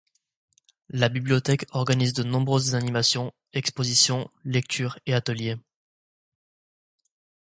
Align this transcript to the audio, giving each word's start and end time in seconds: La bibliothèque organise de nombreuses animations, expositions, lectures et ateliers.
La 0.89 1.09
bibliothèque 1.09 1.67
organise 1.75 2.13
de 2.13 2.23
nombreuses 2.23 2.73
animations, 2.73 3.31
expositions, 3.53 4.31
lectures 4.43 4.97
et 5.05 5.13
ateliers. 5.13 5.57